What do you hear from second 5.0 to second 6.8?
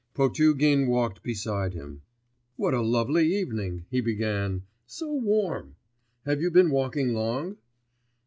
warm! Have you been